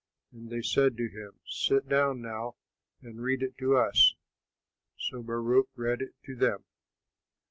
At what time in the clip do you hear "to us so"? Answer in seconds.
3.59-5.21